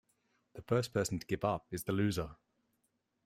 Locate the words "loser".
1.91-2.35